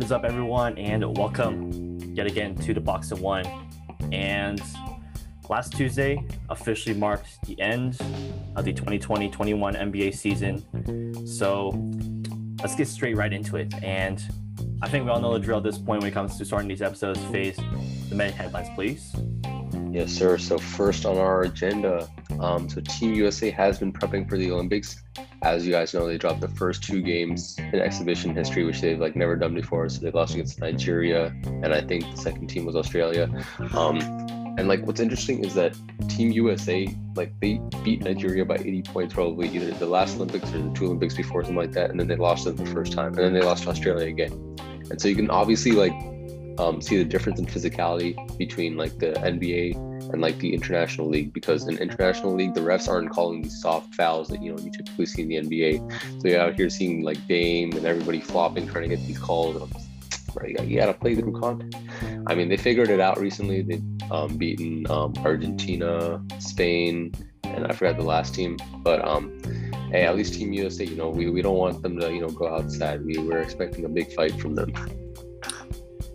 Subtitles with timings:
[0.00, 3.44] What is up, everyone, and welcome yet again to the Box of One.
[4.12, 4.58] And
[5.50, 8.00] last Tuesday officially marked the end
[8.56, 11.26] of the 2020 21 NBA season.
[11.26, 11.68] So
[12.62, 13.74] let's get straight right into it.
[13.84, 14.24] And
[14.80, 16.68] I think we all know the drill at this point when it comes to starting
[16.68, 17.20] these episodes.
[17.26, 17.58] Face
[18.08, 19.14] the main headlines, please.
[19.90, 20.38] Yes, sir.
[20.38, 22.08] So first on our agenda,
[22.40, 25.02] um, so Team USA has been prepping for the Olympics.
[25.42, 29.00] As you guys know, they dropped the first two games in exhibition history, which they've
[29.00, 29.88] like never done before.
[29.88, 33.28] So they lost against Nigeria, and I think the second team was Australia.
[33.74, 33.98] Um,
[34.58, 35.74] and like what's interesting is that
[36.08, 40.58] Team USA, like they beat Nigeria by 80 points probably either the last Olympics or
[40.58, 41.90] the two Olympics before, something like that.
[41.90, 44.32] And then they lost them the first time, and then they lost to Australia again.
[44.90, 45.94] And so you can obviously like
[46.60, 49.74] um, see the difference in physicality between like the NBA
[50.12, 53.94] and like the international league because in international league the refs aren't calling these soft
[53.94, 56.20] fouls that you know you typically see in the NBA.
[56.20, 59.56] So you're out here seeing like Dame and everybody flopping trying to get these calls.
[59.56, 59.72] And
[60.34, 61.74] right, you gotta play through content.
[62.26, 63.62] I mean, they figured it out recently.
[63.62, 67.14] They've um, beaten um, Argentina, Spain,
[67.44, 69.40] and I forgot the last team, but um,
[69.90, 72.28] hey, at least Team USA, you know, we, we don't want them to, you know,
[72.28, 73.04] go outside.
[73.04, 74.72] We were expecting a big fight from them.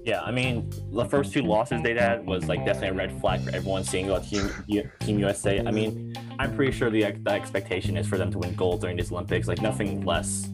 [0.05, 3.41] Yeah, I mean, the first two losses they had was like definitely a red flag
[3.41, 4.51] for everyone seeing about Team
[4.99, 5.59] Team USA.
[5.65, 8.97] I mean, I'm pretty sure the, the expectation is for them to win gold during
[8.97, 10.47] these Olympics, like nothing less.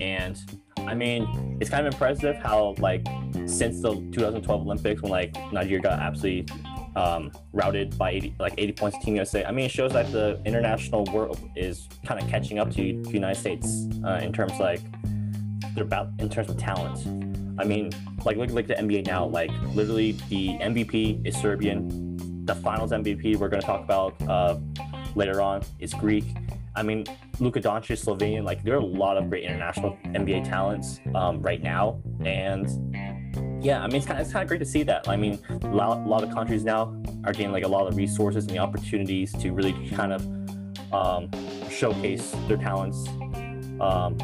[0.00, 0.40] And
[0.78, 3.06] I mean, it's kind of impressive how like
[3.44, 6.46] since the 2012 Olympics when like Nigeria got absolutely
[6.96, 9.44] um, routed by 80, like 80 points to Team USA.
[9.44, 13.10] I mean, it shows that the international world is kind of catching up to the
[13.10, 14.80] United States uh, in terms like
[15.74, 17.25] they're about in terms of talent.
[17.58, 17.90] I mean,
[18.24, 19.26] like look like the NBA now.
[19.26, 22.44] Like literally, the MVP is Serbian.
[22.44, 24.58] The Finals MVP we're going to talk about uh,
[25.14, 26.24] later on is Greek.
[26.76, 27.04] I mean,
[27.40, 28.44] Luka Doncic, Slovenian.
[28.44, 32.68] Like there are a lot of great international NBA talents um, right now, and
[33.64, 35.08] yeah, I mean, it's kind, of, it's kind of great to see that.
[35.08, 36.94] I mean, a lot, a lot of countries now
[37.24, 40.22] are getting like a lot of resources and the opportunities to really kind of
[40.92, 41.30] um,
[41.70, 43.08] showcase their talents.
[43.80, 44.16] Um,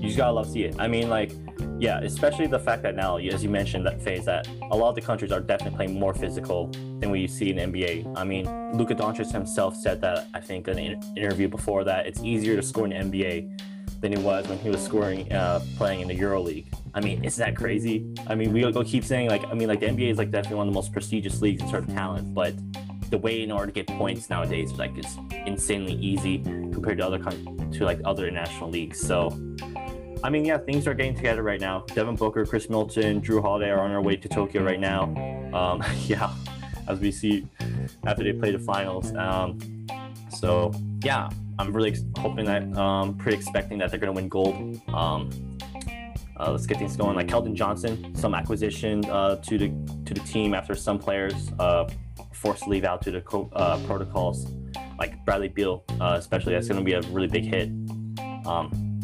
[0.00, 0.76] you just gotta love to see it.
[0.78, 1.32] I mean, like,
[1.80, 4.94] yeah, especially the fact that now, as you mentioned, that phase that a lot of
[4.94, 6.66] the countries are definitely playing more physical
[7.00, 8.18] than what you see in the NBA.
[8.18, 8.44] I mean,
[8.76, 12.62] Luka Doncic himself said that I think in an interview before that it's easier to
[12.62, 13.60] score in NBA
[14.02, 16.66] than it was when he was scoring uh, playing in the EuroLeague.
[16.92, 18.06] I mean, isn't that crazy?
[18.26, 20.58] I mean, we go keep saying like, I mean, like the NBA is like definitely
[20.58, 22.54] one of the most prestigious leagues in terms of talent, but
[23.10, 25.16] the way in order to get points nowadays like is
[25.46, 26.38] insanely easy
[26.72, 29.00] compared to other to like other international leagues.
[29.00, 29.30] So
[30.22, 31.84] I mean, yeah, things are getting together right now.
[31.94, 35.04] Devin Booker, Chris Milton, Jrue Holiday are on their way to Tokyo right now.
[35.54, 36.32] Um, yeah,
[36.88, 37.46] as we see
[38.04, 39.14] after they play the finals.
[39.14, 39.58] Um,
[40.28, 40.72] so
[41.02, 44.80] yeah, I'm really hoping that, um, pretty expecting that they're going to win gold.
[44.88, 45.30] Um,
[46.38, 47.16] uh, let's get things going.
[47.16, 49.68] Like Keldon Johnson, some acquisition uh, to the
[50.06, 51.88] to the team after some players uh,
[52.32, 54.46] forced to leave out to the co- uh, protocols,
[54.98, 56.54] like Bradley Beal, uh, especially.
[56.54, 57.68] That's going to be a really big hit.
[58.46, 59.00] Um,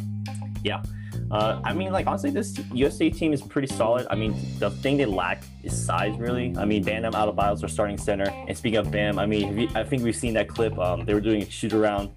[0.63, 0.83] yeah,
[1.31, 4.07] uh, I mean, like honestly, this USA team is pretty solid.
[4.11, 6.55] I mean, the thing they lack is size, really.
[6.57, 8.31] I mean, Bam out of Adebayo are starting center.
[8.31, 10.79] And speaking of Bam, I mean, you, I think we've seen that clip.
[10.79, 12.11] Um, they were doing a shoot around,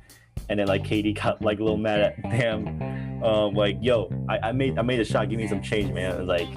[0.50, 4.50] and then like KD got like a little mad at Bam, um, like, "Yo, I,
[4.50, 5.30] I, made I made a shot.
[5.30, 6.48] Give me some change, man." And like,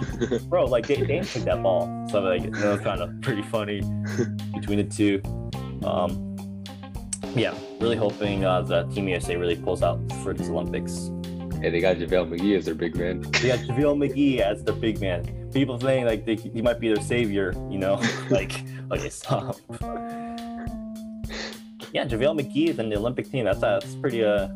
[0.48, 3.80] bro, like they, they took that ball, so like that was kind of pretty funny
[4.54, 5.22] between the two.
[5.84, 6.36] Um,
[7.34, 11.10] yeah, really hoping uh, the Team USA really pulls out for these Olympics.
[11.62, 13.21] Hey, they got JaVale McGee as their big man.
[13.21, 15.49] they got JaVale McGee as their big man.
[15.53, 18.03] People saying like they, he might be their savior, you know?
[18.31, 19.61] like, okay, stop.
[21.93, 23.45] yeah, JaVale McGee is in the Olympic team.
[23.45, 24.49] That's uh, that's pretty uh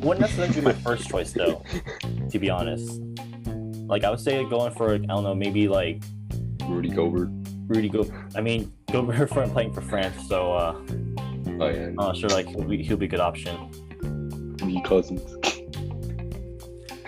[0.00, 1.60] wouldn't necessarily be my first choice though,
[2.30, 3.00] to be honest.
[3.88, 6.04] Like I would say going for I don't know, maybe like
[6.68, 7.30] Rudy Gobert.
[7.66, 8.14] Rudy Gobert.
[8.36, 10.80] I mean, Gobert for playing for France, so uh
[11.58, 11.86] Oh yeah.
[11.86, 13.85] I'm not sure like he'll be, he'll be a good option.
[14.82, 15.36] Cousins.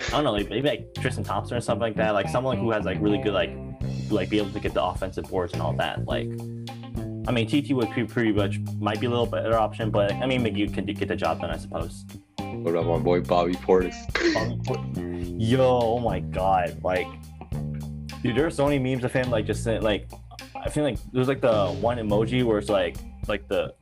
[0.09, 2.13] I don't know, like maybe like Tristan Thompson or something like that.
[2.13, 3.51] Like someone who has like really good like
[4.09, 6.05] like be able to get the offensive boards and all that.
[6.05, 6.27] Like
[7.27, 10.25] I mean TT would be pretty much might be a little better option, but I
[10.25, 12.05] mean McGee can get the job done, I suppose.
[12.39, 13.95] What about my boy Bobby Portis?
[15.39, 16.79] Yo, oh my god.
[16.83, 17.07] Like
[18.23, 20.09] dude, there's so many memes of him like just like
[20.55, 22.97] I feel like there's like the one emoji where it's like
[23.29, 23.73] like the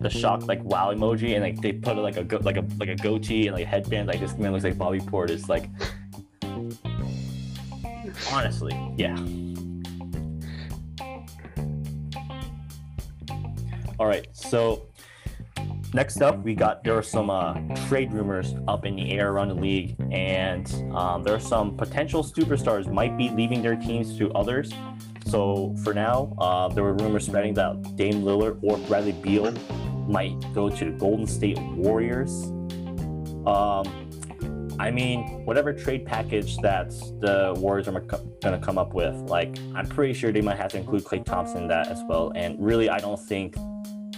[0.00, 2.88] the shock like wow emoji and like they put like a go, like a like
[2.88, 5.68] a goatee and like a headband like this man looks like Bobby Portis like
[8.32, 9.16] honestly yeah
[13.98, 14.88] all right so
[15.94, 17.54] next up, we got there are some uh,
[17.86, 22.22] trade rumors up in the air around the league, and um, there are some potential
[22.22, 24.72] superstars might be leaving their teams to others.
[25.34, 29.50] So for now, uh, there were rumors spreading that Dame Lillard or Bradley Beal
[30.06, 32.44] might go to the Golden State Warriors.
[33.44, 33.84] Um,
[34.78, 39.58] I mean, whatever trade package that the Warriors are going to come up with, like,
[39.74, 42.30] I'm pretty sure they might have to include Klay Thompson in that as well.
[42.36, 43.56] And really, I don't think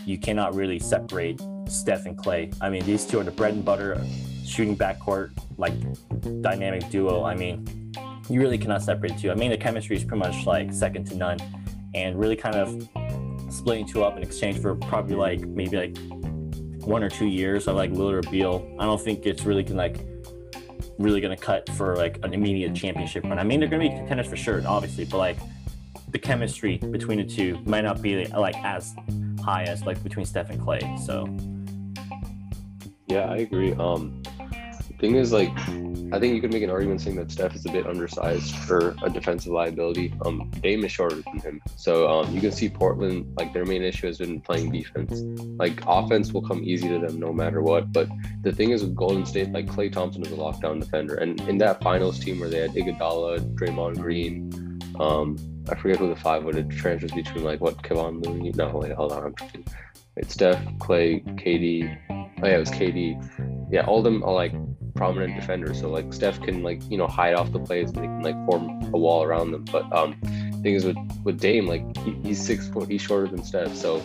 [0.04, 2.54] you cannot really separate Steph and Klay.
[2.60, 3.98] I mean, these two are the bread and butter
[4.44, 5.72] shooting backcourt, like,
[6.42, 7.24] dynamic duo.
[7.24, 7.85] I mean,
[8.28, 9.30] you really cannot separate the two.
[9.30, 11.38] I mean, the chemistry is pretty much like second to none,
[11.94, 12.88] and really kind of
[13.52, 15.96] splitting two up in exchange for probably like maybe like
[16.84, 18.76] one or two years of like Lillard or Beal.
[18.78, 19.98] I don't think it's really gonna like
[20.98, 23.38] really gonna cut for like an immediate championship run.
[23.38, 25.36] I mean, they're gonna be contenders for sure, obviously, but like
[26.10, 28.94] the chemistry between the two might not be like as
[29.44, 30.98] high as like between Steph and Klay.
[30.98, 31.26] So
[33.06, 33.72] yeah, I agree.
[33.74, 34.22] Um,
[34.98, 35.54] thing is, like,
[36.12, 38.94] I think you could make an argument saying that Steph is a bit undersized for
[39.02, 40.12] a defensive liability.
[40.24, 43.82] Um, Dame is shorter than him, so um, you can see Portland like their main
[43.82, 45.20] issue has been playing defense.
[45.58, 47.92] Like offense will come easy to them no matter what.
[47.92, 48.08] But
[48.42, 51.58] the thing is with Golden State, like Klay Thompson is a lockdown defender, and in
[51.58, 55.36] that finals team where they had Iguodala, Draymond Green, um,
[55.68, 58.52] I forget who the five would have transfers between like what Kevon Looney.
[58.54, 59.34] No, wait, hold on,
[60.16, 61.98] It's Steph, Klay, KD.
[62.42, 63.70] Oh yeah, it was KD.
[63.72, 64.52] Yeah, all of them are like
[64.96, 65.80] prominent defenders.
[65.80, 68.34] So like Steph can like you know hide off the plays and they can like
[68.46, 69.64] form a wall around them.
[69.64, 70.14] But um,
[70.62, 73.74] thing is with with Dame, like he, he's six foot, he's shorter than Steph.
[73.74, 74.02] So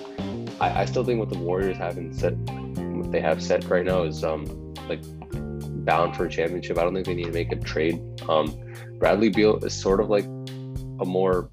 [0.60, 4.04] I, I still think what the Warriors haven't set, what they have set right now
[4.04, 4.46] is um
[4.88, 5.02] like
[5.86, 6.78] bound for a championship.
[6.78, 8.00] I don't think they need to make a trade.
[8.30, 8.56] Um,
[9.00, 10.26] Bradley Beal is sort of like
[11.02, 11.50] a more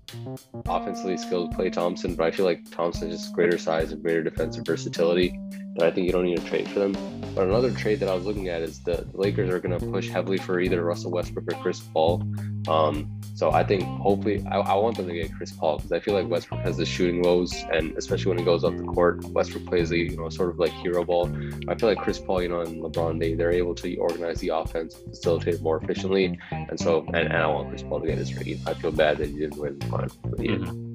[0.67, 4.23] offensively skilled Klay Thompson, but I feel like Thompson is just greater size and greater
[4.23, 5.39] defensive versatility.
[5.75, 6.97] But I think you don't need to trade for them.
[7.35, 9.87] But another trade that I was looking at is the, the Lakers are going to
[9.87, 12.23] push heavily for either Russell Westbrook or Chris Paul.
[12.66, 16.00] Um, so I think hopefully I, I, want them to get Chris Paul because I
[16.00, 19.25] feel like Westbrook has the shooting woes, and especially when he goes off the court,
[19.26, 21.31] Westbrook plays a you know sort of like hero ball.
[21.69, 24.49] I feel like Chris Paul, you know, and LeBron, they they're able to organize the
[24.49, 28.34] offense, facilitate more efficiently, and so and, and I want Chris Paul to get his
[28.34, 28.61] ring.
[28.66, 30.08] I feel bad that he didn't win the final,
[30.38, 30.52] yeah.
[30.52, 30.88] Mm-hmm.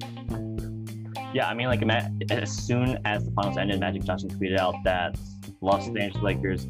[1.34, 1.82] Yeah, I mean, like
[2.30, 5.18] as soon as the finals ended, Magic Johnson tweeted out that
[5.62, 6.68] Los Angeles Lakers,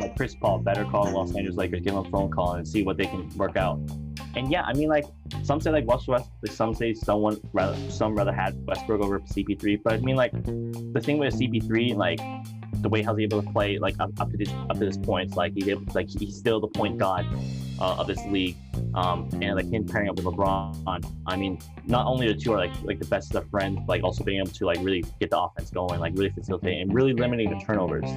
[0.00, 2.84] like Chris Paul, better call Los Angeles Lakers, give them a phone call and see
[2.84, 3.78] what they can work out.
[4.38, 5.04] And yeah, I mean, like
[5.42, 9.82] some say like Westbrook, but some say someone rather some rather had Westbrook over CP3,
[9.82, 12.20] but I mean, like the thing with CP3, like
[12.80, 15.36] the way he's able to play like up, up to this up to this point,
[15.36, 17.26] like he's able, like he's still the point guard
[17.80, 18.56] uh, of this league.
[18.94, 22.58] Um, and like him pairing up with LeBron, I mean, not only the two are
[22.58, 25.40] like like the best of friends, like also being able to like really get the
[25.40, 28.08] offense going, like really facilitate and really limiting the turnovers,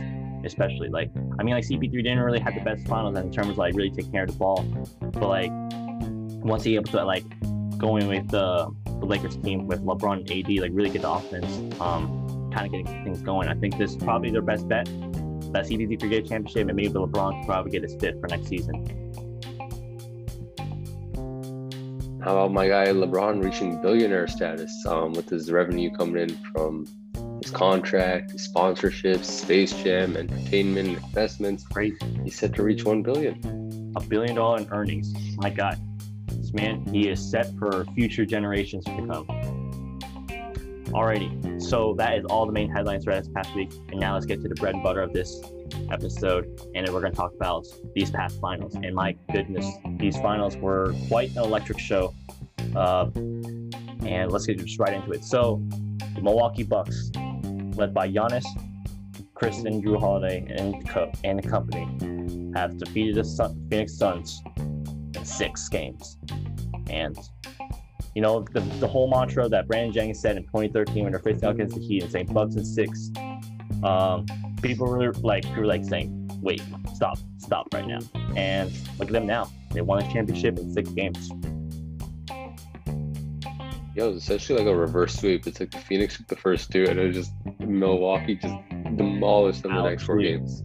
[0.45, 1.09] especially like
[1.39, 3.89] I mean like CP3 didn't really have the best finals in terms of like really
[3.89, 4.63] taking care of the ball,
[5.13, 5.51] but like
[6.43, 7.25] once he able to like
[7.77, 11.81] going with the, the Lakers team with LeBron and AD, like really get the offense,
[11.81, 13.47] um, kind of getting things going.
[13.47, 14.85] I think this is probably their best bet.
[15.53, 18.27] That CP3 could get a championship, and maybe LeBron could probably get his fifth for
[18.27, 18.97] next season.
[22.23, 26.85] How about my guy LeBron reaching billionaire status um, with his revenue coming in from
[27.41, 31.63] his contract, his sponsorships, Space Jam, entertainment, investments.
[31.63, 31.95] Great.
[32.23, 33.91] He's set to reach one billion.
[33.95, 35.11] A billion dollar in earnings.
[35.37, 35.79] My God
[36.53, 36.85] man.
[36.85, 39.27] He is set for future generations to come.
[40.91, 43.71] Alrighty, so that is all the main headlines for this past week.
[43.91, 45.41] And now let's get to the bread and butter of this
[45.89, 46.47] episode.
[46.75, 47.65] And we're going to talk about
[47.95, 48.75] these past finals.
[48.75, 49.65] And my goodness,
[49.97, 52.13] these finals were quite an electric show.
[52.75, 55.23] Uh, and let's get just right into it.
[55.23, 55.61] So,
[56.15, 57.09] the Milwaukee Bucks,
[57.75, 58.45] led by Giannis,
[59.33, 61.87] Kristen, Jrue Holiday, and, co- and the company,
[62.55, 64.41] have defeated the Sun- Phoenix Suns
[65.15, 66.17] in six games.
[66.91, 67.17] And
[68.15, 71.45] you know, the, the whole mantra that Brandon Jennings said in 2013 when they're facing
[71.45, 73.09] out against the Heat and saying Bucks and six,
[73.83, 74.25] um,
[74.61, 76.61] people were like, people were like saying, wait,
[76.93, 77.99] stop, stop right now.
[78.35, 79.49] And look at them now.
[79.71, 81.29] They won a championship in six games.
[83.95, 85.47] Yo, it's essentially like a reverse sweep.
[85.47, 88.55] It's like the Phoenix took the first two, and it was just Milwaukee just
[88.95, 90.63] demolished them the next four games.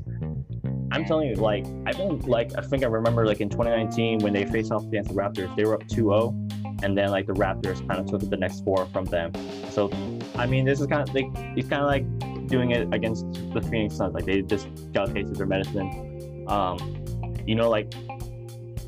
[0.97, 4.33] I'm telling you, like, I think, like, I think I remember, like, in 2019 when
[4.33, 7.87] they faced off against the Raptors, they were up 2-0, and then like the Raptors
[7.87, 9.31] kind of took the next four from them.
[9.71, 9.91] So,
[10.37, 13.61] I mean, this is kind of like he's kind of like doing it against the
[13.61, 14.15] Phoenix Suns.
[14.15, 16.45] Like they just got of their medicine.
[16.49, 17.05] Um,
[17.47, 17.93] you know, like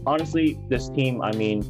[0.07, 1.63] honestly, this team, I mean,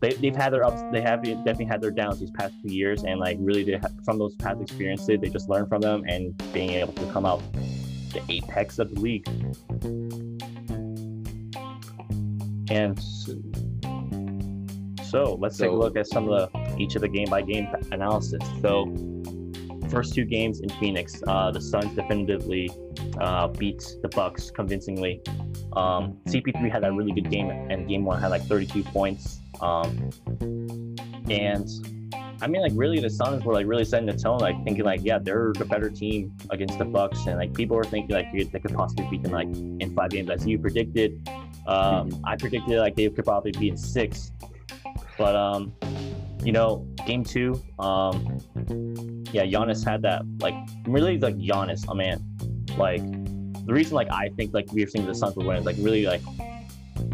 [0.00, 3.04] they, they've had their ups, they have definitely had their downs these past few years,
[3.04, 6.70] and like really, they from those past experiences, they just learn from them and being
[6.70, 7.42] able to come out
[8.12, 9.26] the apex of the league.
[12.70, 12.98] And
[15.02, 17.68] so let's take a look at some of the each of the game by game
[17.90, 18.42] analysis.
[18.62, 18.86] So
[19.90, 22.70] first two games in Phoenix, uh, the Suns definitively
[23.20, 25.20] uh, beat the Bucks convincingly.
[25.74, 29.38] Um, CP3 had that really good game, and game one had like 32 points.
[29.60, 30.10] Um,
[31.30, 31.68] and
[32.42, 35.00] I mean, like really, the Suns were like really setting the tone, like thinking like,
[35.04, 38.58] yeah, they're the better team against the Bucks, and like people were thinking like they
[38.58, 41.28] could possibly beat them like in five games, as you predicted.
[41.68, 44.32] Um, I predicted like they could probably be in six,
[45.16, 45.72] but um,
[46.42, 48.40] you know, game two, um,
[49.30, 52.20] yeah, Giannis had that like really like Giannis, oh man,
[52.76, 53.02] like
[53.66, 56.06] the reason like I think like we were seeing the Suns were winning, like really
[56.06, 56.22] like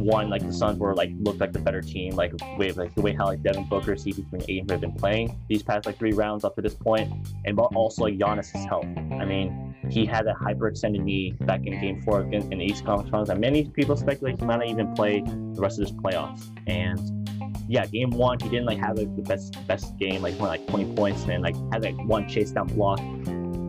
[0.00, 3.00] one like the Suns were like looked like the better team, like with like the
[3.00, 6.12] way how like Devin Booker, CP3, and Ayton have been playing these past like three
[6.12, 7.12] rounds up to this point,
[7.44, 8.86] and but also like Giannis's health.
[8.86, 12.84] I mean, he had that hyperextended knee back in Game Four in, in the East
[12.84, 15.96] Conference Finals, and many people speculate he might not even play the rest of this
[15.96, 16.48] playoffs.
[16.66, 17.28] And
[17.68, 20.66] yeah, Game One he didn't like have like, the best best game, like won like
[20.68, 22.98] 20 points, and like had like one chase down block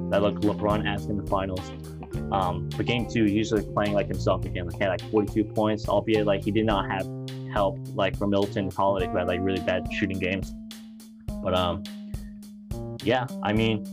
[0.10, 1.72] that looked like LeBron-esque in the finals.
[2.32, 4.66] Um, game two, usually playing like himself again.
[4.66, 7.08] Like, he had like 42 points, albeit like he did not have
[7.52, 10.54] help like from Milton Holiday, who had like really bad shooting games.
[11.44, 11.84] But um,
[13.04, 13.86] yeah, I mean,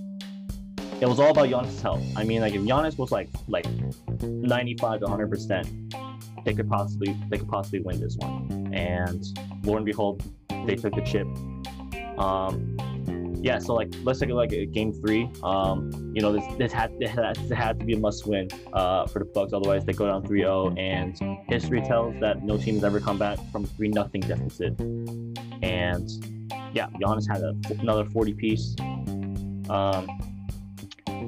[1.01, 2.03] it was all about Giannis' health.
[2.17, 3.67] I mean, like if Giannis was like like
[4.23, 5.95] 95 to 100 percent,
[6.45, 8.73] they could possibly they could possibly win this one.
[8.73, 9.25] And
[9.65, 10.23] lo and behold,
[10.67, 11.27] they took the chip.
[12.19, 12.77] Um,
[13.47, 15.31] yeah, so like let's take at game three.
[15.45, 19.07] Um, you know, this this had this had, this to be a must win uh,
[19.07, 19.53] for the Bucks.
[19.53, 21.17] Otherwise, they go down 3-0, and
[21.49, 24.81] history tells that no team has ever come back from three nothing deficit.
[25.63, 26.11] And
[26.75, 28.75] yeah, Giannis had a, another 40 piece.
[29.71, 30.09] Um,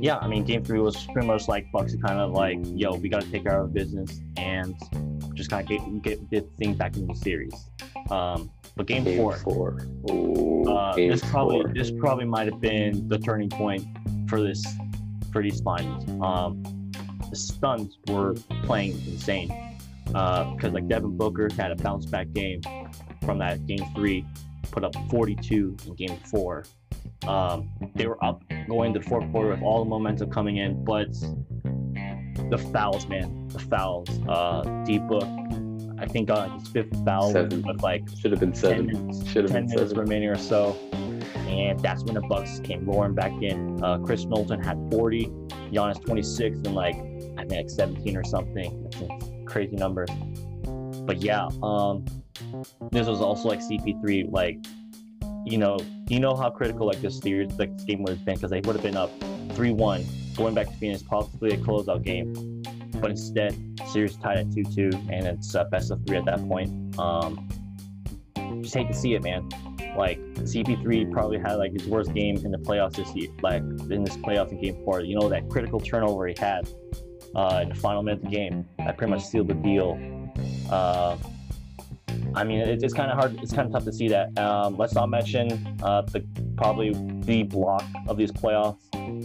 [0.01, 3.09] yeah, I mean, game three was pretty much like Bucks kind of like, yo, we
[3.09, 4.75] got to take care of business and
[5.35, 7.55] just kind of get get things back in the series.
[8.11, 9.87] Um, but game, Game four, four.
[10.11, 11.73] Ooh, uh, game this probably four.
[11.75, 13.85] this probably might have been the turning point
[14.29, 14.65] for this
[15.33, 16.05] for these finals.
[16.23, 16.63] Um,
[17.29, 19.49] the Suns were playing insane
[20.07, 22.61] because like Devin Booker had a bounce back game
[23.25, 24.25] from that game three,
[24.71, 26.65] put up 42 in game four.
[27.27, 30.85] Um, they were up going to the fourth quarter with all the momentum coming in,
[30.85, 31.11] but
[32.51, 34.09] the fouls, man, the fouls.
[34.29, 35.25] Uh, D Book,
[36.01, 37.63] I think got like his fifth foul Seven.
[37.63, 39.27] with like Should have been 10 seven.
[39.27, 39.99] Should have 10 been minutes seven.
[39.99, 40.77] remaining or so.
[41.49, 43.83] And that's when the Bucks came roaring back in.
[43.83, 45.27] Uh, Chris Knowlton had 40,
[45.73, 49.45] Giannis 26, and like I think like 17 or something.
[49.47, 50.11] Crazy numbers.
[51.07, 52.05] But yeah, um,
[52.93, 54.31] this was also like CP3.
[54.31, 54.59] Like,
[55.47, 55.79] you know,
[56.09, 58.61] you know how critical like this series, like this game would have been because they
[58.61, 59.11] would have been up
[59.55, 62.58] 3-1, going back to Phoenix, possibly a closeout game.
[63.01, 66.99] But instead, series tied at 2-2, and it's uh, best of three at that point.
[66.99, 67.49] Um,
[68.63, 69.49] just hate to see it, man.
[69.97, 74.05] Like CP3 probably had like his worst game in the playoffs this year, like in
[74.05, 75.01] this playoffs in Game Four.
[75.01, 76.69] You know that critical turnover he had
[77.35, 79.99] uh, in the final minute of the game that pretty much sealed the deal.
[80.71, 81.17] Uh,
[82.35, 83.41] I mean, it, it's kind of hard.
[83.43, 84.37] It's kind of tough to see that.
[84.39, 86.25] Um, let's not mention uh, the
[86.57, 88.77] probably the block of these playoffs.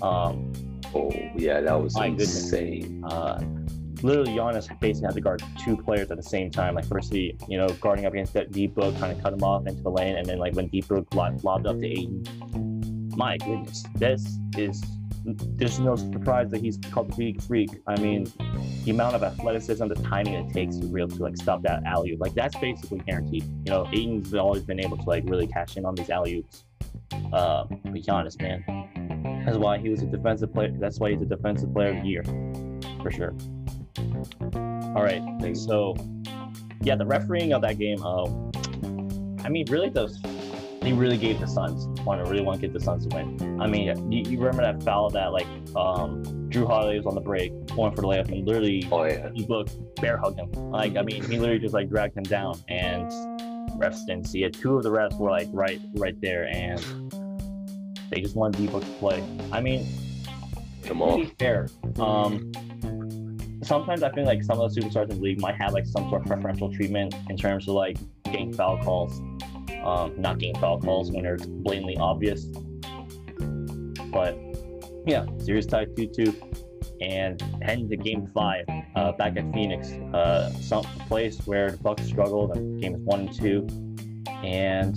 [0.01, 0.51] Um,
[0.95, 2.43] Oh yeah, that was My goodness.
[2.43, 3.03] insane.
[3.03, 3.39] uh,
[4.03, 6.75] literally Giannis basically had to guard two players at the same time.
[6.75, 9.81] Like firstly, you know, guarding up against that D-Book, trying to cut him off into
[9.81, 12.23] the lane, and then like when D-Book lobbed, lobbed up to Ayton.
[13.15, 14.83] My goodness, this is
[15.25, 17.69] there's no surprise that he's called the Greek Freak.
[17.87, 18.31] I mean,
[18.83, 22.17] the amount of athleticism, the timing it takes to real to like stop that alley
[22.17, 23.43] like that's basically guaranteed.
[23.43, 26.65] You know, Ayton's always been able to like really cash in on these alley oops.
[27.31, 30.73] Uh, but Giannis, man, that's why he was a defensive player.
[30.77, 32.23] That's why he's a defensive player of the year,
[33.01, 33.33] for sure.
[34.95, 35.21] All right,
[35.55, 35.95] so
[36.81, 38.01] yeah, the refereeing of that game.
[38.03, 38.25] Uh,
[39.45, 40.07] I mean, really, the
[40.83, 43.61] he really gave the Suns want to really want to get the Suns to win.
[43.61, 47.21] I mean, you, you remember that foul that like um, Jrue Holiday was on the
[47.21, 49.29] break, going for the layup, and literally Oh yeah.
[49.33, 50.51] he looked bear hugged him.
[50.71, 53.09] Like, I mean, he literally just like dragged him down, and
[53.79, 54.53] refs didn't see it.
[54.53, 56.79] Two of the refs were like right, right there, and
[58.11, 59.23] they just wanted D-Book to play.
[59.51, 59.87] I mean,
[60.83, 61.21] Come on.
[61.21, 62.51] be fair, um,
[63.65, 66.09] sometimes I feel like some of the superstars in the league might have like some
[66.09, 69.19] sort of preferential treatment in terms of like getting foul calls,
[69.83, 72.45] um, not getting foul calls when they're blatantly obvious.
[74.11, 74.37] But
[75.05, 76.33] yeah, series tied two two,
[77.01, 78.65] and heading to Game Five,
[78.95, 82.55] uh, back at Phoenix, uh, some place where the Bucks struggled.
[82.55, 83.67] And games one and two,
[84.43, 84.95] and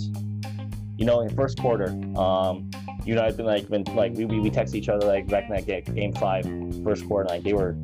[0.97, 2.69] you know in the first quarter, um,
[3.07, 5.45] you know, I think like when like we, we, we text each other like back
[5.49, 6.45] in that game, game five,
[6.83, 7.77] first quarter, like they were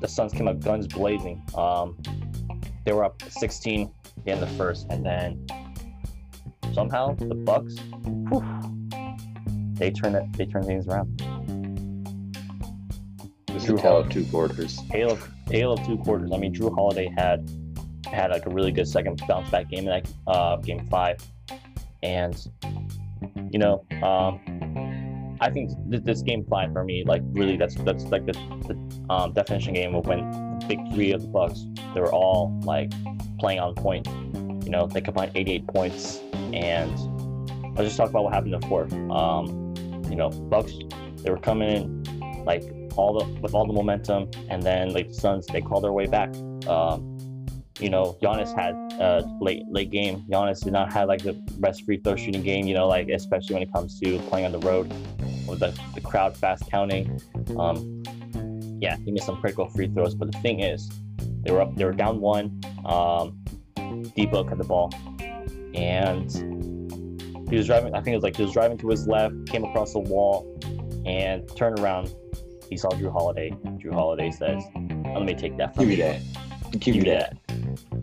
[0.00, 1.42] the Suns came up guns blazing.
[1.54, 1.96] Um,
[2.84, 3.92] they were up 16
[4.26, 5.46] in the first, and then
[6.72, 7.76] somehow the Bucks,
[8.28, 8.44] whew,
[9.74, 11.20] they turn it they turn things around.
[13.48, 14.80] A tale of two quarters.
[14.90, 16.32] Tale of tale of two quarters.
[16.32, 17.50] I mean, Jrue Holiday had
[18.06, 21.18] had like a really good second bounce back game in that uh, game five,
[22.02, 22.46] and
[23.50, 24.40] you know, um,
[25.40, 29.12] I think th- this game five for me, like really, that's that's like the, the
[29.12, 32.92] um, definition game of when the big three of the Bucks, they were all like
[33.38, 34.06] playing on point.
[34.64, 36.20] You know, they combined 88 points,
[36.52, 36.92] and
[37.76, 38.92] I'll just talk about what happened in the fourth.
[38.92, 39.74] Um,
[40.10, 40.72] you know, Bucks,
[41.22, 42.62] they were coming in like
[42.96, 46.06] all the with all the momentum, and then like the Suns, they called their way
[46.06, 46.34] back.
[46.66, 47.09] Um,
[47.80, 50.24] you know, Giannis had a late late game.
[50.30, 52.66] Giannis did not have like the best free throw shooting game.
[52.66, 54.92] You know, like especially when it comes to playing on the road
[55.46, 57.20] with the, the crowd fast counting.
[57.58, 58.02] Um,
[58.80, 60.14] yeah, he missed some critical free throws.
[60.14, 60.90] But the thing is,
[61.42, 61.74] they were up.
[61.76, 62.60] They were down one.
[62.84, 63.38] Um,
[63.76, 64.92] Debo had the ball,
[65.74, 66.30] and
[67.50, 67.94] he was driving.
[67.94, 70.58] I think it was like he was driving to his left, came across the wall,
[71.06, 72.14] and turned around.
[72.68, 73.50] He saw Jrue Holiday.
[73.50, 76.20] Jrue Holiday says, "Let me take that from Give me you." that.
[76.78, 77.36] Give me that.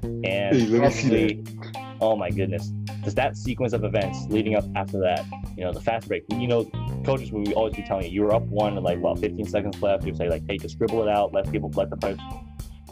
[0.08, 2.68] And Hey, let me see probably, oh my goodness,
[3.04, 6.48] does that sequence of events leading up after that, you know, the fast break, you
[6.48, 6.66] know,
[7.06, 9.82] coaches would always be telling you, you were up one, and like, well, 15 seconds
[9.82, 10.06] left.
[10.06, 12.20] You'd say, like, hey, just scribble it out, let people, let the players,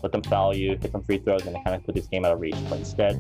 [0.02, 2.32] let them foul you, hit some free throws, and kind of put this game out
[2.32, 2.56] of reach.
[2.70, 3.20] But instead,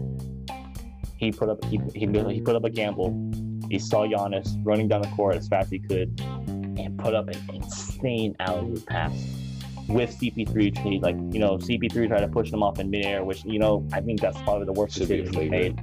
[1.17, 3.31] he put up, he, he, he put up a gamble.
[3.69, 7.27] He saw Giannis running down the court as fast as he could and put up
[7.29, 9.44] an insane alley oop pass
[9.87, 10.77] with CP3.
[10.77, 13.87] He, like, you know, CP3 tried to push him off in midair, which, you know,
[13.93, 15.79] I think that's probably the worst decision he made.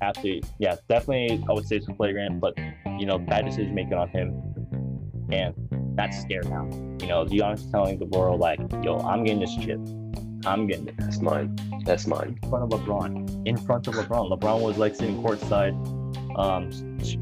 [0.00, 0.42] Absolutely.
[0.58, 2.56] Yeah, definitely, I would say it's a flagrant, but,
[2.98, 4.42] you know, bad decision making on him.
[5.30, 5.54] And
[5.96, 6.68] that's scary now.
[7.00, 9.80] You know, Giannis telling the world, like, yo, I'm getting this chip.
[10.44, 11.56] I'm getting it That's mine.
[11.84, 12.38] That's mine.
[12.42, 13.46] in front of LeBron.
[13.46, 14.36] In front of LeBron.
[14.36, 15.74] LeBron was like sitting courtside,
[16.36, 16.70] um,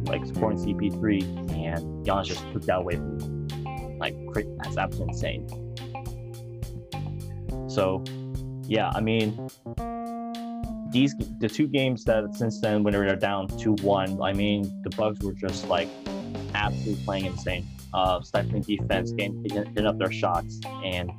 [0.07, 3.99] like supporting CP3, and Giannis just took that away from him.
[3.99, 4.17] Like,
[4.63, 5.70] that's absolutely insane.
[7.71, 8.03] So,
[8.65, 9.49] yeah, I mean,
[10.91, 14.63] these the two games that since then when they were down two one, I mean,
[14.83, 15.89] the Bucks were just like
[16.55, 17.65] absolutely playing insane.
[17.95, 21.13] Uh, stifling defense, getting hitting up their shots, and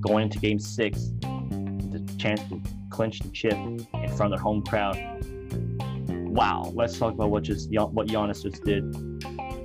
[0.00, 3.86] going into Game Six, the chance to clinch the chip in
[4.16, 4.96] front of their home crowd.
[6.08, 8.84] Wow, let's talk about what just what Giannis just did.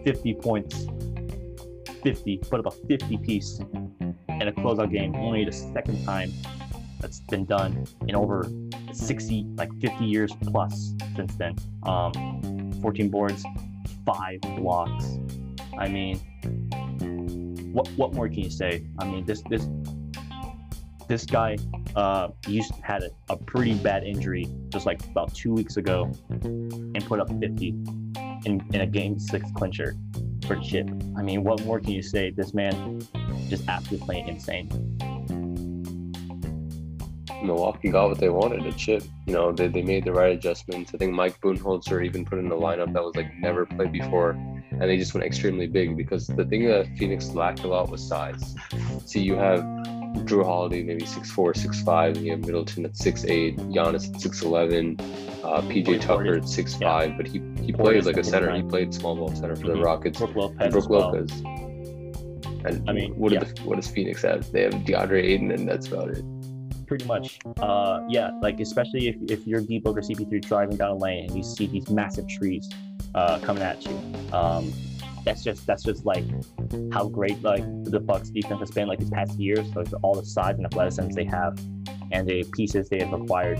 [0.03, 0.85] 50 points,
[2.03, 3.59] 50, put up a 50 piece
[4.41, 5.15] in a closeout game.
[5.15, 6.31] Only the second time
[6.99, 8.49] that's been done in over
[8.91, 11.55] 60, like 50 years plus since then.
[11.83, 13.43] Um, 14 boards,
[14.05, 15.05] five blocks.
[15.77, 16.17] I mean,
[17.73, 18.85] what what more can you say?
[18.99, 19.67] I mean, this this
[21.07, 21.57] this guy
[21.95, 27.05] uh used had a, a pretty bad injury just like about two weeks ago and
[27.05, 27.67] put up 50
[28.45, 29.95] in, in a game six clincher
[30.47, 33.01] for chip i mean what more can you say this man
[33.49, 34.69] just absolutely insane
[37.43, 39.03] Milwaukee got what they wanted, a chip.
[39.25, 40.91] You know, they, they made the right adjustments.
[40.93, 44.31] I think Mike Budenholzer even put in a lineup that was like never played before.
[44.71, 48.05] And they just went extremely big because the thing that Phoenix lacked a lot was
[48.05, 48.55] size.
[49.05, 49.61] See, you have
[50.25, 51.53] Jrue Holiday maybe 6'4,
[51.85, 54.99] 6'5, and you have Middleton at 6'8, Giannis at 6'11,
[55.43, 57.13] uh, PJ Tucker at 6'5, yeah.
[57.15, 58.53] but he, he played like a center.
[58.55, 59.83] He played small ball center for the Mhm.
[59.83, 60.17] Rockets.
[60.17, 61.64] Brook Lopez, Brook as well.
[62.65, 63.43] And I mean, what, yeah.
[63.43, 64.51] the, what does Phoenix have?
[64.51, 66.23] They have DeAndre Ayton, and that's about it.
[66.87, 70.95] pretty much uh yeah like especially if, if you're deep over cp3 driving down a
[70.95, 72.69] lane and you see these massive trees
[73.15, 73.95] uh coming at you
[74.33, 74.71] um
[75.23, 76.23] that's just that's just like
[76.93, 80.25] how great like the bucks defense has been like these past years like all the
[80.25, 81.57] size and athleticism they have
[82.11, 83.57] and the pieces they have acquired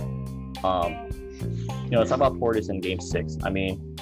[0.64, 0.94] um
[1.86, 3.98] you know let's talk about portis in game six i mean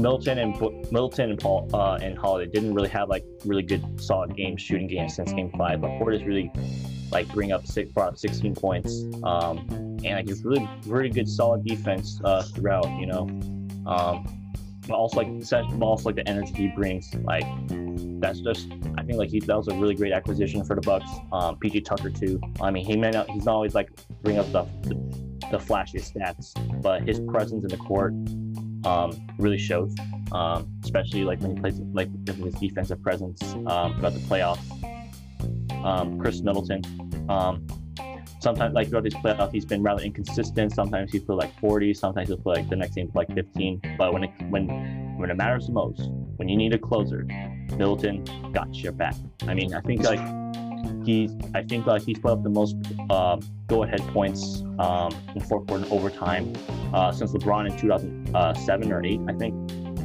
[0.00, 0.58] Milton and
[0.92, 4.86] Middleton and Paul uh, and Holiday didn't really have like really good solid games shooting
[4.86, 6.50] games since game five, but Portis really
[7.10, 11.28] like bring up six, brought up 16 points, um, and like it's really really good
[11.28, 13.22] solid defense uh, throughout, you know.
[13.86, 14.36] Um,
[14.86, 17.44] but also like but also like the energy he brings, like
[18.20, 21.10] that's just I think like he that was a really great acquisition for the Bucks.
[21.32, 22.40] Um, PJ Tucker too.
[22.60, 23.90] I mean he may not he's not always like
[24.22, 24.94] bring up the the,
[25.52, 28.14] the flashiest stats, but his presence in the court
[28.84, 29.94] um, really shows.
[30.32, 35.84] Um, especially like when he plays like his defensive presence um, throughout the playoffs.
[35.84, 36.82] Um, Chris Middleton.
[37.28, 37.66] Um,
[38.40, 40.72] sometimes like throughout these playoffs, he's been rather inconsistent.
[40.72, 43.96] Sometimes he'll put like 40, sometimes he'll play like the next game like 15.
[43.98, 44.68] But when it when
[45.18, 47.24] when it matters the most, when you need a closer,
[47.76, 49.14] Middleton got your back.
[49.46, 50.20] I mean, I think like
[51.04, 52.76] he's I think like he's put up the most
[53.08, 56.52] uh, go-ahead points um, in fourth quarter overtime
[56.94, 59.54] uh, since LeBron in 2007 or eight, I think.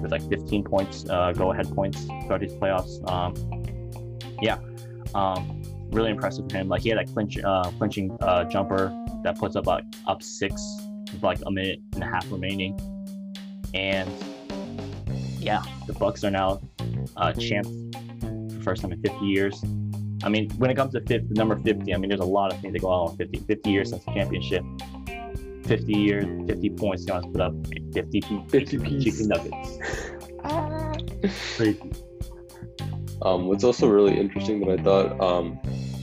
[0.01, 3.09] With like 15 points, uh, go-ahead points throughout these playoffs.
[3.09, 3.33] Um,
[4.41, 4.59] yeah,
[5.15, 6.67] um, really impressive for him.
[6.67, 10.61] Like he had that clinch, uh, clinching uh, jumper that puts up up six
[11.11, 12.77] with like a minute and a half remaining,
[13.73, 14.11] and
[15.39, 16.61] yeah, the Bucks are now
[17.17, 17.69] uh, champs
[18.19, 19.63] for the first time in 50 years.
[20.23, 22.59] I mean, when it comes to 50, number 50, I mean, there's a lot of
[22.59, 23.39] things that go on with 50.
[23.39, 24.63] 50 years since the championship.
[25.65, 27.53] 50 years, 50 points, Giannis put up
[27.93, 29.79] 50, 50 chicken nuggets.
[31.55, 31.79] Crazy.
[33.21, 35.59] Um, what's also really interesting that I thought, um,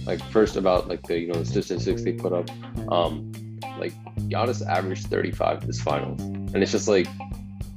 [0.06, 2.50] like first about like the you know the statistics they put up,
[2.90, 3.30] um,
[3.78, 3.92] like
[4.28, 7.06] Giannis averaged 35 this finals, and it's just like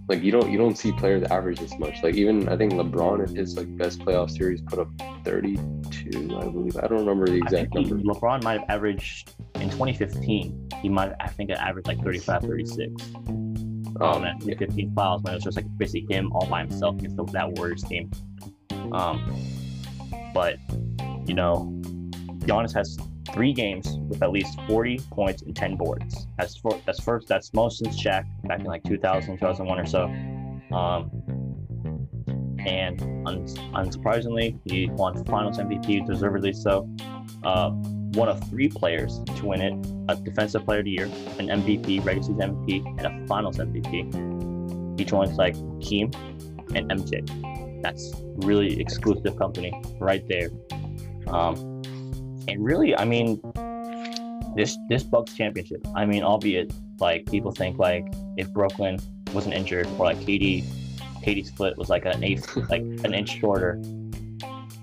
[0.07, 2.03] like you don't you don't see players average this much.
[2.03, 4.87] Like even I think LeBron in his like best playoff series put up
[5.23, 6.77] 32, I believe.
[6.77, 7.97] I don't remember the exact number.
[7.97, 10.69] he- LeBron might have averaged in 2015.
[10.81, 12.91] He might, I think, it averaged like 35, 36.
[13.15, 13.55] Um,
[14.01, 17.15] Um, and 2015 finals when it was just like basically him all by himself against
[17.31, 18.11] that Warriors team.
[18.91, 19.23] Um,
[20.33, 20.57] but
[21.25, 21.71] you know,
[22.39, 22.97] Giannis has
[23.33, 26.27] three games with at least 40 points and 10 boards.
[26.37, 27.27] That's for that's first.
[27.27, 30.05] That's most since Shaq back in like 2000, 2001 or so.
[30.75, 31.11] Um,
[32.65, 36.89] and un- unsurprisingly, he won Finals MVP, deservedly so.
[37.43, 37.69] Uh,
[38.15, 39.73] one of three players to win it:
[40.09, 41.05] a Defensive Player of the Year,
[41.37, 44.99] an MVP, regular season MVP, and a Finals MVP.
[44.99, 46.13] Each one's like Keem
[46.73, 47.81] and MJ.
[47.81, 50.49] That's really exclusive company right there.
[51.27, 51.74] Um,
[52.47, 53.39] and really, I mean,
[54.55, 55.85] this this Bucks championship.
[55.95, 58.05] I mean, albeit like people think like
[58.37, 58.99] if Brooklyn
[59.33, 60.63] wasn't injured or like KD,
[61.23, 63.81] KD foot was like an eighth, like an inch shorter,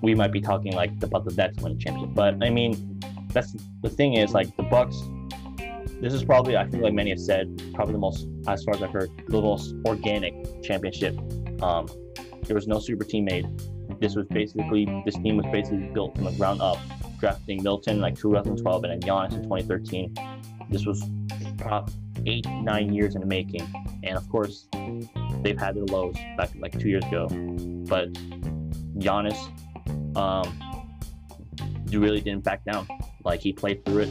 [0.02, 2.14] we might be talking like about the Nets winning championship.
[2.14, 3.00] But I mean,
[3.32, 5.00] that's the thing is like the Bucks.
[6.00, 8.82] This is probably I think like many have said probably the most as far as
[8.82, 11.16] I've heard the most organic championship.
[11.62, 11.88] Um,
[12.42, 13.46] there was no super team made.
[14.00, 16.78] This was basically this team was basically built from the ground up,
[17.22, 20.12] drafting Milton like 2012 and then Giannis in 2013.
[20.70, 21.04] This was
[21.60, 21.88] about
[22.26, 23.62] eight nine years in the making,
[24.02, 24.66] and of course
[25.42, 27.28] they've had their lows back like two years ago,
[27.88, 28.12] but
[28.98, 29.38] Giannis,
[30.16, 30.46] um,
[31.92, 32.88] really didn't back down.
[33.24, 34.10] Like he played through it.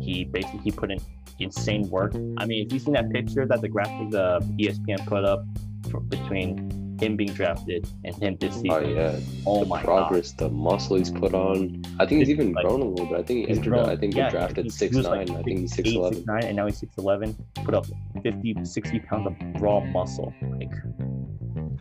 [0.00, 1.00] He basically he put in
[1.40, 2.14] insane work.
[2.36, 5.44] I mean, if you've seen that picture that the graphic the ESPN put up
[5.90, 9.76] for, between him being drafted and him this oh, season, Oh yeah, oh the my
[9.82, 9.84] god.
[9.84, 11.82] progress, the muscle he's put on.
[11.98, 13.18] I think he's even like- grown a little bit.
[13.18, 13.70] I think he He's entered.
[13.70, 15.26] grown- I think yeah, he drafted he- six he nine.
[15.26, 16.24] like I think he's six six eleven.
[16.26, 17.34] nine, and now he's six eleven.
[17.64, 17.86] Put up
[18.22, 20.32] 50, 60 pounds of raw muscle.
[20.58, 20.70] Like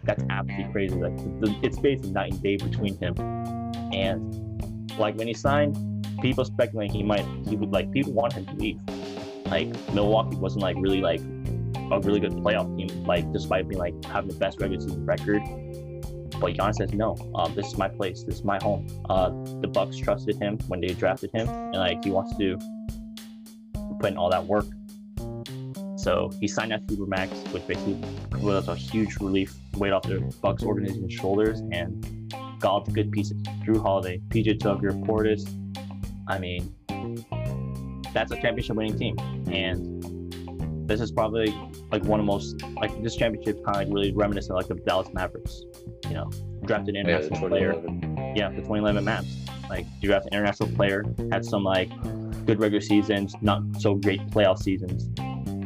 [0.03, 0.95] that's absolutely crazy.
[0.95, 3.13] Like the, it's basically night and day between him
[3.93, 5.77] and like when he signed,
[6.21, 8.79] people speculating he might he would like people want him to leave.
[9.45, 11.21] Like Milwaukee wasn't like really like
[11.91, 15.41] a really good playoff team, like despite being like having the best regular season record.
[16.39, 17.15] But Giannis says no.
[17.35, 18.23] Um, this is my place.
[18.23, 18.87] This is my home.
[19.09, 19.29] Uh,
[19.61, 22.57] the Bucks trusted him when they drafted him, and like he wants to
[23.99, 24.65] put in all that work.
[25.97, 28.01] So he signed that super max, which basically
[28.39, 33.11] was a huge relief weight off the Bucks organization's shoulders, and got all the good
[33.11, 33.39] pieces.
[33.63, 35.47] Jrue Holiday, PJ Tucker, Portis.
[36.27, 36.73] I mean,
[38.13, 39.15] that's a championship winning team,
[39.51, 41.53] and this is probably
[41.91, 44.67] like one of the most like this championship kind of like really reminiscent of like
[44.67, 45.63] the Dallas Mavericks.
[46.07, 46.29] You know,
[46.65, 48.35] drafted an Yeah, international player 2011.
[48.35, 49.69] yeah, the 2011 Mavs.
[49.69, 51.89] Like, you draft an international player, had some like
[52.45, 55.09] good regular seasons, not so great playoff seasons,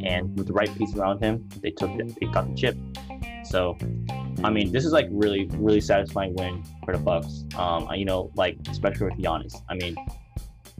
[0.05, 2.77] and with the right pieces around him, they took it, they got the chip.
[3.45, 3.77] So,
[4.43, 7.45] I mean, this is like really, really satisfying win for the Bucks.
[7.57, 9.55] Um, you know, like especially with Giannis.
[9.69, 9.95] I mean,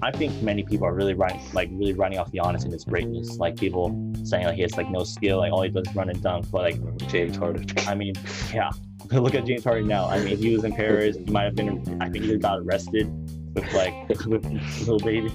[0.01, 3.37] I think many people are really running, like really running off Giannis and his greatness.
[3.37, 3.89] Like people
[4.23, 6.51] saying like he has like no skill, like all he does is run and dunk.
[6.51, 7.65] But like James Harden.
[7.87, 8.13] I mean,
[8.53, 8.71] yeah.
[9.11, 10.09] Look at James Harden now.
[10.09, 11.15] I mean, he was in Paris.
[11.15, 12.01] He might have been.
[12.01, 13.07] I think he got arrested
[13.55, 14.45] with like with
[14.85, 15.29] Lil Baby.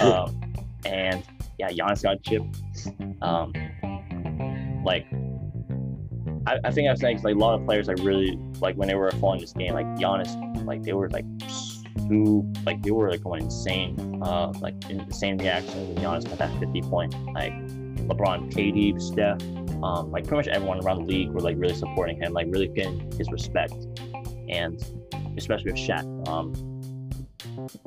[0.00, 0.40] Um,
[0.84, 1.22] and
[1.58, 2.60] yeah, Giannis got chipped.
[3.22, 3.52] Um,
[4.84, 5.06] like,
[6.46, 8.88] I, I think I was saying like a lot of players like really like when
[8.88, 11.24] they were following this game, like Giannis, like they were like
[12.08, 15.74] too like they were like going insane, uh, like insane reactions.
[15.74, 17.14] And Giannis got that 50 point.
[17.34, 17.52] Like
[18.08, 19.42] LeBron, KD, Steph,
[19.82, 22.68] um, like pretty much everyone around the league were like really supporting him, like really
[22.68, 23.74] getting his respect,
[24.48, 24.82] and
[25.36, 26.04] especially with Shaq.
[26.28, 26.52] Um,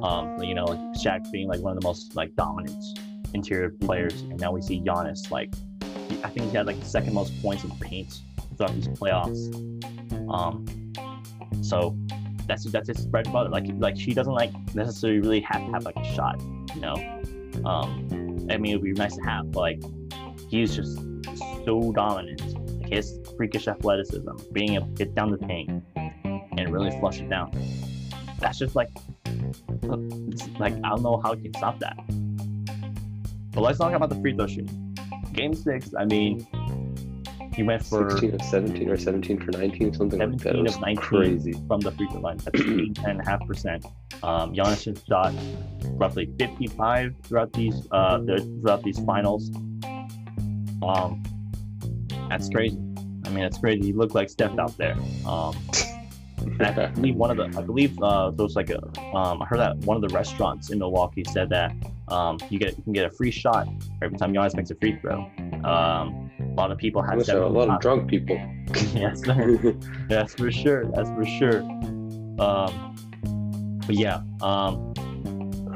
[0.04, 2.84] um, you know, like Shaq being like one of the most like dominant
[3.34, 5.54] interior players, and now we see Giannis like
[6.24, 8.20] I think he had like the second most points in the paint
[8.58, 9.54] throughout these playoffs.
[10.32, 10.66] Um,
[11.64, 11.98] so
[12.52, 13.50] that's that's his bread butter.
[13.50, 16.42] Like like she doesn't like necessarily really have to have like a shot,
[16.76, 16.96] you know.
[17.64, 19.82] Um, I mean, it'd be nice to have, but like
[20.50, 20.98] he's just
[21.64, 22.42] so dominant.
[22.82, 27.30] Like his freakish athleticism, being able to get down the paint and really flush it
[27.30, 27.52] down.
[28.40, 28.90] That's just like
[30.60, 31.98] like I don't know how you can stop that.
[33.52, 34.98] But let's talk about the free throw shooting.
[35.32, 36.46] Game six, I mean,
[37.54, 40.56] he went for 16 of 17 or 17 for 19, something like that.
[40.56, 41.54] It 17 was of 19 crazy.
[41.68, 42.38] from the free throw line.
[42.38, 43.86] That's 10.5%.
[44.24, 45.34] Um, Giannis shot
[45.98, 49.52] roughly 55 throughout these uh, the, throughout these finals.
[50.84, 51.24] Um,
[52.30, 52.78] that's crazy.
[53.26, 53.88] I mean, it's crazy.
[53.88, 54.96] He looked like Steph out there.
[55.26, 55.56] Um,
[56.42, 58.80] and I believe one of the, I believe uh, there was like a,
[59.16, 61.74] um, I heard that one of the restaurants in Milwaukee said that
[62.08, 63.68] um, you get you can get a free shot
[64.02, 65.30] every time Giannis makes a free throw.
[65.64, 68.36] Um, a lot of people had a lot of drunk people.
[68.94, 69.22] yes.
[70.10, 70.86] That's for sure.
[70.94, 71.62] That's for sure.
[72.40, 72.96] Um,
[73.86, 74.22] but yeah.
[74.42, 74.94] Um,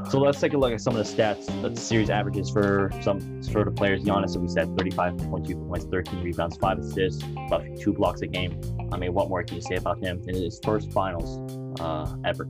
[0.09, 3.41] so let's take a look at some of the stats, the series averages for some
[3.43, 4.03] for the players.
[4.03, 8.59] Giannis, so we said 35.2 points, 13 rebounds, five assists, roughly two blocks a game.
[8.91, 11.39] I mean, what more can you say about him in his first finals
[11.79, 12.47] uh, ever?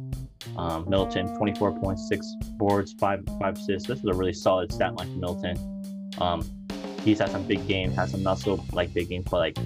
[0.58, 3.88] Um, Middleton, 24 points, six boards, five five assists.
[3.88, 6.12] This is a really solid stat line for Middleton.
[6.20, 6.65] Um,
[7.06, 9.58] he's had some big games, has some not so like big games, but like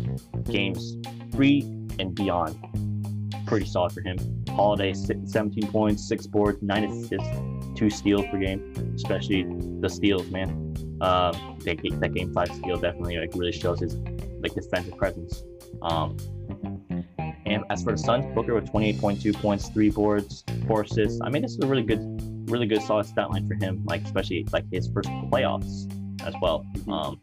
[0.46, 0.98] games
[1.32, 1.62] three
[1.98, 2.56] and beyond.
[3.48, 4.18] Pretty solid for him.
[4.50, 7.28] Holiday, si- 17 points, six boards, nine assists,
[7.76, 9.48] two steals per game, especially
[9.80, 10.50] the steals, man.
[11.02, 13.96] Um, that, ga- that game five steal definitely like really shows his
[14.42, 15.44] like defensive presence.
[15.82, 16.18] Um,
[17.46, 21.20] and as for the Suns, Booker with 28.2 points, three boards, four assists.
[21.24, 22.02] I mean, this is a really good,
[22.52, 23.82] really good solid stat line for him.
[23.86, 25.90] Like especially like his first playoffs
[26.26, 26.66] as well.
[26.88, 27.20] Um,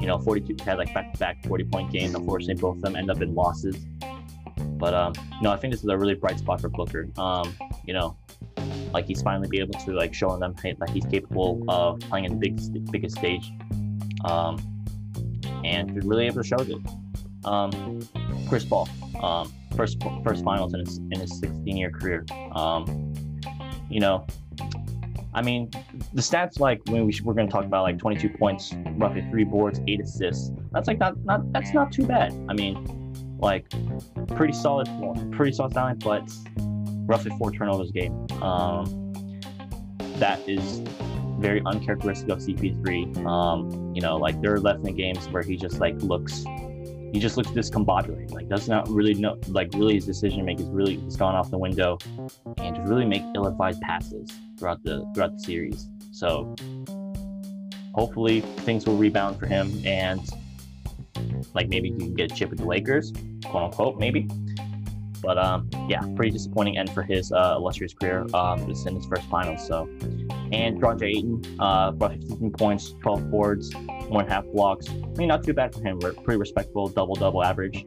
[0.00, 2.14] you know, 42 had like back-to-back 40-point games.
[2.14, 3.76] Unfortunately, both of them end up in losses.
[4.80, 7.08] But um, no, I think this is a really bright spot for Booker.
[7.18, 7.54] Um,
[7.86, 8.16] you know,
[8.92, 12.38] like he's finally be able to like showing them that he's capable of playing in
[12.38, 13.52] the big, biggest stage,
[14.24, 14.58] um,
[15.64, 16.74] and he's really able to show it.
[17.44, 18.00] Um,
[18.48, 18.88] Chris Paul,
[19.22, 22.24] um, first first finals in his in his 16 year career.
[22.52, 23.12] Um,
[23.88, 24.26] you know,
[25.32, 25.70] I mean,
[26.12, 29.44] the stats like when we we're going to talk about like 22 points, roughly three
[29.44, 30.50] boards, eight assists.
[30.72, 32.32] That's like not not that's not too bad.
[32.48, 33.66] I mean, like
[34.34, 34.88] pretty solid,
[35.32, 36.28] pretty solid talent, but
[37.06, 38.26] roughly four turnovers a game.
[38.42, 39.12] Um,
[40.16, 40.82] that is
[41.38, 43.24] very uncharacteristic of CP3.
[43.24, 46.44] Um, you know, like there are left in games where he just like looks,
[47.12, 48.32] he just looks discombobulated.
[48.32, 51.50] Like does not really know, like really his decision making is really has gone off
[51.50, 51.98] the window,
[52.58, 54.28] and just really make ill-advised passes
[54.60, 55.88] throughout the throughout the series.
[56.12, 56.54] So
[57.94, 60.20] hopefully things will rebound for him and
[61.54, 63.12] like maybe he can get a chip with the Lakers,
[63.46, 64.28] quote unquote, maybe.
[65.22, 68.26] But um, yeah, pretty disappointing end for his uh, illustrious career.
[68.32, 69.66] Um, this in his first finals.
[69.66, 69.86] So,
[70.52, 73.74] and DeAndre Ayton, uh, roughly 15 points, 12 boards,
[74.08, 74.88] one half blocks.
[74.88, 75.98] I mean, not too bad for him.
[75.98, 77.84] Pretty respectable double double average.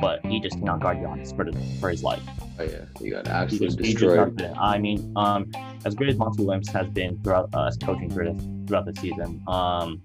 [0.00, 1.46] But he just cannot guard Giannis for
[1.78, 2.22] for his life.
[2.62, 4.40] Oh yeah, you got absolutely just, he just destroyed.
[4.40, 4.56] not.
[4.58, 5.50] I mean, um,
[5.84, 8.34] as great as Monty Williams has been throughout uh, his coaching career
[8.66, 10.00] throughout the season, um,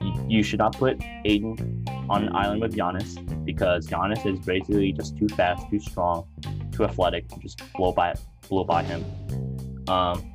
[0.00, 4.92] you, you should not put Ayton on an island with Giannis because Giannis is basically
[4.92, 6.26] just too fast, too strong,
[6.72, 8.14] too athletic to just blow by
[8.48, 9.04] blow by him.
[9.88, 10.32] Um,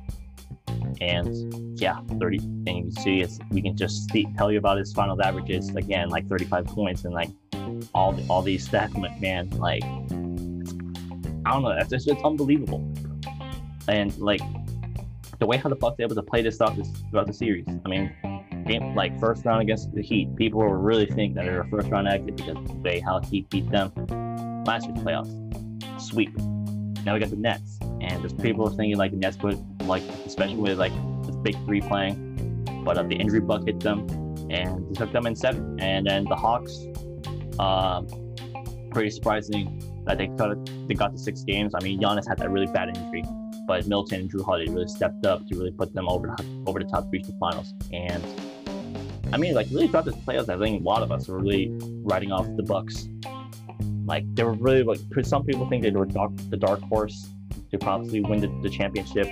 [1.00, 2.38] and yeah, 30.
[2.38, 5.74] And you can see it's, we can just see, tell you about his finals averages
[5.74, 7.28] again, like 35 points and like
[7.94, 9.50] all the, all these stats, man.
[9.50, 9.82] Like
[11.46, 12.92] I don't know, that's just it's unbelievable.
[13.86, 14.40] And like
[15.38, 17.64] the way how the Bucks able to play this stuff is throughout the series.
[17.68, 18.12] I mean,
[18.66, 21.88] game like first round against the Heat, people were really thinking that they're a first
[21.88, 23.92] round exit because of the way how Heat beat them
[24.66, 26.02] last year's playoffs.
[26.02, 26.36] Sweep.
[27.04, 30.56] Now we got the Nets, and there's people thinking like the Nets would like, especially
[30.56, 30.92] with like
[31.26, 34.00] this big three playing, but uh, the injury bug hit them,
[34.50, 35.78] and they took them in seven.
[35.78, 36.86] And then the Hawks,
[37.60, 38.08] um,
[38.90, 40.56] pretty surprising that they got
[40.88, 41.74] they got to six games.
[41.74, 43.24] I mean, Giannis had that really bad injury,
[43.66, 46.78] but Milton and Jrue Holiday really stepped up to really put them over the, over
[46.78, 47.74] the top to reach the finals.
[47.92, 48.24] And
[49.32, 51.76] I mean, like really throughout this playoffs, I think a lot of us were really
[52.04, 53.08] writing off the Bucks.
[54.06, 57.28] Like they were really like some people think they were dark, the dark horse
[57.72, 59.26] to possibly win the, the championship.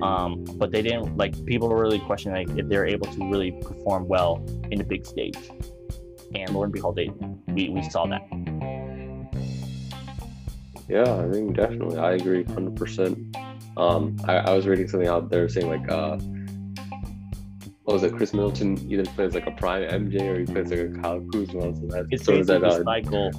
[0.00, 3.50] Um, but they didn't like people were really questioning like, if they're able to really
[3.50, 5.36] perform well in the big stage.
[6.36, 7.10] And Lord and behold, they
[7.48, 8.22] we, we saw that.
[10.88, 11.98] Yeah, I think definitely.
[11.98, 13.36] I agree 100%.
[13.76, 16.16] Um, I, I was reading something out there saying, like, uh,
[17.84, 18.14] what was it?
[18.14, 21.74] Chris Middleton either plays like a prime MJ or he plays like a Kyle Kuzma.
[21.74, 22.62] So that It's basically that.
[22.62, 23.30] a Uh, cycle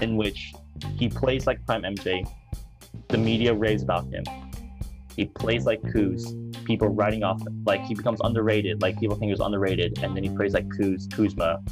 [0.00, 0.52] in which
[0.96, 2.26] he plays like prime MJ.
[3.08, 4.24] The media raves about him.
[5.16, 6.24] He plays like Kuz.
[6.64, 8.82] People writing off like he becomes underrated.
[8.82, 11.62] Like people think he was underrated, and then he plays like Kuz Kuzma.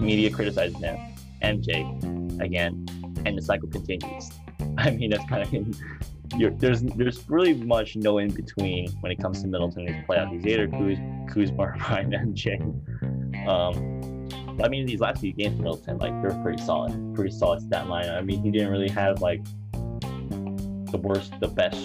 [0.00, 0.96] Media criticizes him.
[1.42, 2.86] MJ again,
[3.24, 4.30] and the cycle continues.
[4.78, 9.42] I mean, that's kind of there's there's really much no in between when it comes
[9.42, 10.32] to Middleton in these playoffs.
[10.32, 13.48] He's either Kuz, Kuzma Ryan MJ.
[13.48, 17.88] Um, I mean, these last few games Middleton, like they're pretty solid, pretty solid stat
[17.88, 18.08] line.
[18.08, 21.76] I mean, he didn't really have like the worst, the best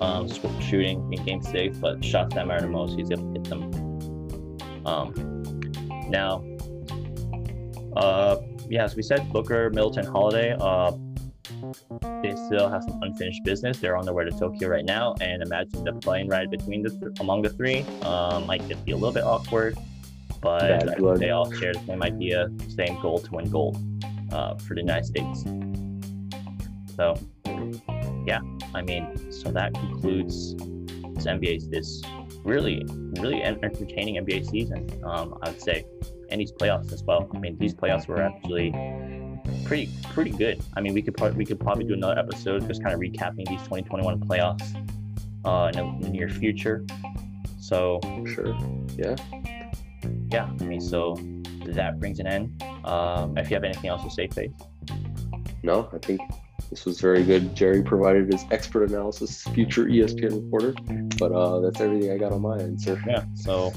[0.00, 0.28] um,
[0.60, 4.86] shooting in Game Six, but shots that matter most, he's able to hit them.
[4.86, 5.42] Um,
[6.08, 6.44] now,
[7.96, 8.36] uh,
[8.68, 10.56] yeah, as we said, Booker, Middleton, Holiday.
[10.58, 10.92] Uh,
[12.22, 13.78] they still have some unfinished business.
[13.78, 16.90] They're on their way to Tokyo right now, and imagine the plane ride between the
[16.90, 19.76] th- among the three um, might just be a little bit awkward.
[20.40, 23.78] But they all share the same idea, same goal to win gold
[24.32, 25.44] uh, for the United States.
[26.96, 27.14] So,
[28.26, 28.40] yeah,
[28.74, 32.02] I mean, so that concludes this NBA this
[32.44, 32.86] really,
[33.20, 34.88] really entertaining NBA season.
[35.04, 35.84] Um, I would say,
[36.30, 37.28] and these playoffs as well.
[37.34, 38.72] I mean, these playoffs were actually
[39.64, 40.62] pretty pretty good.
[40.76, 43.46] I mean, we could probably we could probably do another episode just kind of recapping
[43.48, 44.74] these 2021 playoffs
[45.44, 46.84] uh, in the near future.
[47.60, 48.00] So
[48.34, 48.56] sure,
[48.96, 49.16] yeah,
[50.30, 50.48] yeah.
[50.60, 51.16] I mean, so
[51.66, 52.62] that brings an end.
[52.84, 54.52] Um, if you have anything else to say, Faith.
[55.62, 56.20] No, I think
[56.70, 57.54] this was very good.
[57.54, 60.74] Jerry provided his expert analysis, future ESPN reporter.
[61.18, 63.00] But uh, that's everything I got on my end, sir.
[63.06, 63.24] Yeah.
[63.34, 63.72] So,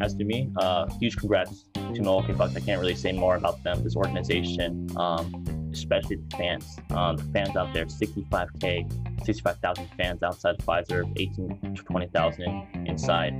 [0.00, 2.56] as to me, uh, huge congrats to Milwaukee Bucks.
[2.56, 6.78] I can't really say more about them, this organization, um, especially the fans.
[6.90, 13.34] Um, the fans out there, 65K, 65,000 fans outside Fiserv, 18 to 20,000 inside.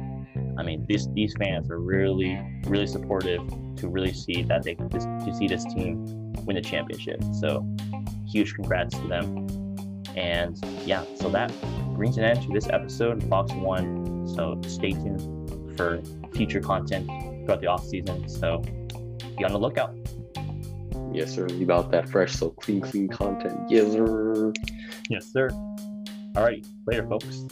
[0.58, 3.40] I mean, these these fans are really, really supportive
[3.76, 6.04] to really see that they this, to see this team
[6.44, 7.22] win the championship.
[7.40, 7.66] So,
[8.28, 9.46] huge congrats to them.
[10.16, 11.52] And yeah, so that
[11.94, 14.26] brings an end to this episode Fox One.
[14.34, 16.02] So stay tuned for
[16.34, 17.06] future content
[17.44, 18.28] throughout the off season.
[18.28, 18.58] So
[19.36, 19.94] be on the lookout.
[21.12, 21.46] Yes, sir.
[21.48, 23.58] Leave out that fresh, so clean, clean content.
[23.68, 24.52] Yes, sir.
[25.08, 25.50] Yes, sir.
[26.36, 26.64] All right.
[26.86, 27.46] Later, folks.